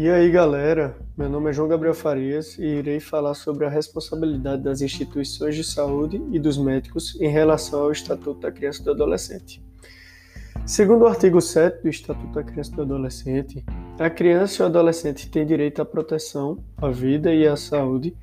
E 0.00 0.08
aí, 0.08 0.30
galera? 0.30 0.96
Meu 1.16 1.28
nome 1.28 1.50
é 1.50 1.52
João 1.52 1.66
Gabriel 1.66 1.92
Farias 1.92 2.56
e 2.56 2.62
irei 2.62 3.00
falar 3.00 3.34
sobre 3.34 3.66
a 3.66 3.68
responsabilidade 3.68 4.62
das 4.62 4.80
instituições 4.80 5.56
de 5.56 5.64
saúde 5.64 6.22
e 6.30 6.38
dos 6.38 6.56
médicos 6.56 7.20
em 7.20 7.28
relação 7.28 7.80
ao 7.80 7.90
Estatuto 7.90 8.38
da 8.42 8.52
Criança 8.52 8.80
e 8.80 8.84
do 8.84 8.92
Adolescente. 8.92 9.60
Segundo 10.64 11.02
o 11.02 11.08
artigo 11.08 11.40
7 11.40 11.82
do 11.82 11.88
Estatuto 11.88 12.32
da 12.32 12.44
Criança 12.44 12.70
e 12.70 12.76
do 12.76 12.82
Adolescente, 12.82 13.64
a 13.98 14.08
criança 14.08 14.62
e 14.62 14.62
o 14.62 14.66
adolescente 14.66 15.28
têm 15.28 15.44
direito 15.44 15.82
à 15.82 15.84
proteção, 15.84 16.62
à 16.76 16.90
vida 16.90 17.34
e 17.34 17.44
à 17.44 17.56
saúde 17.56 18.16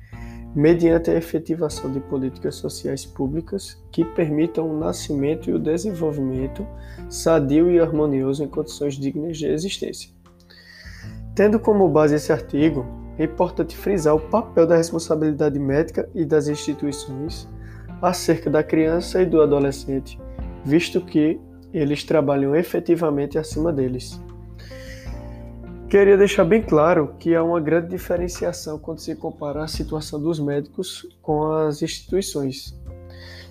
mediante 0.54 1.10
a 1.10 1.14
efetivação 1.14 1.92
de 1.92 2.00
políticas 2.00 2.54
sociais 2.54 3.04
públicas 3.04 3.78
que 3.92 4.02
permitam 4.02 4.66
o 4.66 4.78
nascimento 4.78 5.50
e 5.50 5.52
o 5.52 5.58
desenvolvimento 5.58 6.66
sadio 7.10 7.70
e 7.70 7.78
harmonioso 7.78 8.42
em 8.42 8.48
condições 8.48 8.94
dignas 8.94 9.36
de 9.36 9.44
existência. 9.44 10.15
Tendo 11.36 11.60
como 11.60 11.86
base 11.86 12.14
esse 12.14 12.32
artigo, 12.32 12.86
é 13.18 13.24
importante 13.24 13.76
frisar 13.76 14.14
o 14.14 14.20
papel 14.20 14.66
da 14.66 14.74
responsabilidade 14.74 15.58
médica 15.58 16.08
e 16.14 16.24
das 16.24 16.48
instituições 16.48 17.46
acerca 18.00 18.48
da 18.48 18.62
criança 18.62 19.20
e 19.20 19.26
do 19.26 19.42
adolescente, 19.42 20.18
visto 20.64 20.98
que 20.98 21.38
eles 21.74 22.04
trabalham 22.04 22.56
efetivamente 22.56 23.36
acima 23.36 23.70
deles. 23.70 24.18
Queria 25.90 26.16
deixar 26.16 26.46
bem 26.46 26.62
claro 26.62 27.14
que 27.18 27.34
há 27.34 27.44
uma 27.44 27.60
grande 27.60 27.88
diferenciação 27.88 28.78
quando 28.78 29.00
se 29.00 29.14
compara 29.14 29.62
a 29.62 29.68
situação 29.68 30.18
dos 30.18 30.40
médicos 30.40 31.06
com 31.20 31.52
as 31.52 31.82
instituições. 31.82 32.74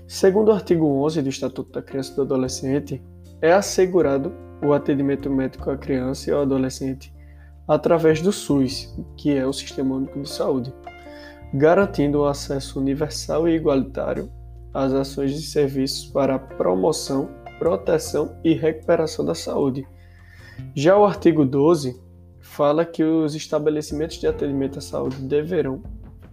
Segundo 0.08 0.50
o 0.50 0.54
artigo 0.54 0.88
11 0.88 1.22
do 1.22 1.30
Estatuto 1.30 1.72
da 1.72 1.84
Criança 1.84 2.14
e 2.14 2.16
do 2.16 2.22
Adolescente, 2.24 3.00
é 3.40 3.54
assegurado 3.54 4.34
o 4.64 4.74
atendimento 4.74 5.30
médico 5.30 5.70
à 5.70 5.78
criança 5.78 6.32
e 6.32 6.34
ao 6.34 6.42
adolescente 6.42 7.15
através 7.68 8.22
do 8.22 8.32
SUS, 8.32 8.94
que 9.18 9.36
é 9.36 9.46
o 9.46 9.54
Sistema 9.54 9.96
Único 9.96 10.22
de 10.22 10.30
Saúde, 10.30 10.74
garantindo 11.54 12.20
o 12.20 12.26
acesso 12.26 12.80
universal 12.80 13.48
e 13.48 13.56
igualitário 13.56 14.32
às 14.74 14.92
ações 14.94 15.34
de 15.34 15.42
serviços 15.42 16.06
para 16.08 16.36
a 16.36 16.40
promoção, 16.40 17.30
proteção 17.58 18.38
e 18.44 18.54
recuperação 18.54 19.24
da 19.24 19.34
saúde. 19.34 19.88
Já 20.76 20.98
o 20.98 21.06
artigo 21.06 21.46
12 21.46 22.00
fala 22.42 22.86
que 22.86 23.04
os 23.04 23.36
estabelecimentos 23.36 24.18
de 24.18 24.28
atendimento 24.28 24.80
à 24.80 24.82
saúde 24.82 25.18
deverão 25.22 25.82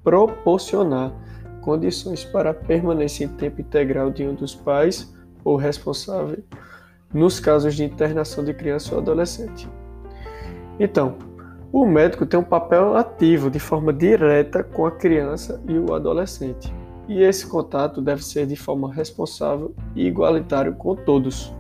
proporcionar 0.03 1.13
condições 1.61 2.25
para 2.25 2.51
a 2.51 2.55
permanência 2.55 3.25
em 3.25 3.29
tempo 3.29 3.61
integral 3.61 4.11
de 4.11 4.27
um 4.27 4.35
dos 4.35 4.55
pais 4.55 5.15
ou 5.45 5.57
responsável 5.57 6.43
nos 7.15 7.39
casos 7.39 7.75
de 7.75 7.85
internação 7.85 8.45
de 8.45 8.53
criança 8.53 8.95
ou 8.95 9.01
adolescente. 9.01 9.69
Então, 10.83 11.15
o 11.73 11.87
médico 11.87 12.27
tem 12.27 12.41
um 12.41 12.43
papel 12.43 12.97
ativo 12.97 13.49
de 13.49 13.61
forma 13.61 13.93
direta 13.93 14.65
com 14.65 14.85
a 14.85 14.91
criança 14.91 15.63
e 15.69 15.79
o 15.79 15.95
adolescente. 15.95 16.75
E 17.09 17.23
esse 17.23 17.47
contato 17.47 18.03
deve 18.03 18.25
ser 18.25 18.49
de 18.49 18.57
forma 18.57 18.93
responsável 18.93 19.73
e 19.95 20.05
igualitário 20.05 20.75
com 20.75 20.97
todos. 20.97 21.55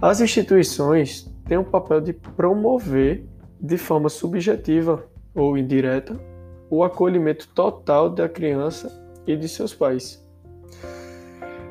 As 0.00 0.22
instituições 0.22 1.30
têm 1.44 1.58
o 1.58 1.64
papel 1.64 2.00
de 2.00 2.14
promover 2.14 3.26
de 3.60 3.76
forma 3.76 4.08
subjetiva 4.08 5.04
ou 5.34 5.58
indireta 5.58 6.18
o 6.70 6.82
acolhimento 6.82 7.48
total 7.48 8.08
da 8.08 8.30
criança 8.30 8.90
e 9.26 9.36
de 9.36 9.46
seus 9.46 9.74
pais. 9.74 10.26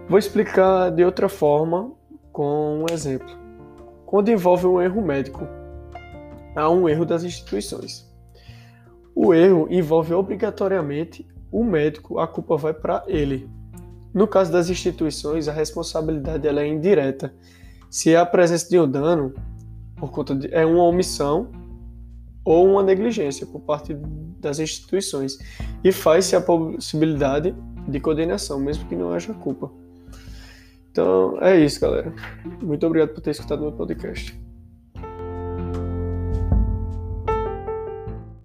Vou 0.07 0.19
explicar 0.19 0.91
de 0.91 1.03
outra 1.03 1.27
forma 1.27 1.91
com 2.31 2.83
um 2.83 2.93
exemplo. 2.93 3.35
Quando 4.05 4.29
envolve 4.29 4.67
um 4.67 4.79
erro 4.79 5.01
médico, 5.01 5.47
há 6.55 6.69
um 6.69 6.87
erro 6.87 7.05
das 7.05 7.23
instituições. 7.23 8.09
O 9.15 9.33
erro 9.33 9.67
envolve 9.69 10.13
obrigatoriamente 10.13 11.27
o 11.51 11.63
médico, 11.63 12.19
a 12.19 12.27
culpa 12.27 12.57
vai 12.57 12.73
para 12.73 13.03
ele. 13.07 13.47
No 14.13 14.27
caso 14.27 14.51
das 14.51 14.69
instituições, 14.69 15.47
a 15.47 15.53
responsabilidade 15.53 16.47
ela 16.47 16.61
é 16.61 16.67
indireta. 16.67 17.33
Se 17.89 18.15
há 18.15 18.21
a 18.21 18.25
presença 18.25 18.67
de 18.69 18.79
um 18.79 18.89
dano, 18.89 19.33
por 19.95 20.11
conta 20.11 20.35
de, 20.35 20.53
é 20.53 20.65
uma 20.65 20.83
omissão 20.83 21.51
ou 22.43 22.69
uma 22.69 22.83
negligência 22.83 23.45
por 23.45 23.61
parte 23.61 23.95
das 24.39 24.59
instituições 24.59 25.37
e 25.83 25.91
faz-se 25.91 26.35
a 26.35 26.41
possibilidade 26.41 27.55
de 27.87 27.99
condenação, 27.99 28.59
mesmo 28.59 28.85
que 28.87 28.95
não 28.95 29.13
haja 29.13 29.33
culpa. 29.33 29.71
Então 30.91 31.37
é 31.41 31.59
isso, 31.59 31.79
galera. 31.79 32.13
Muito 32.61 32.85
obrigado 32.85 33.13
por 33.13 33.21
ter 33.21 33.31
escutado 33.31 33.61
meu 33.61 33.71
podcast. 33.71 34.42